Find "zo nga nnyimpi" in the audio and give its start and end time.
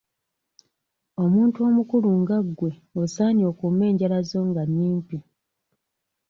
4.29-5.17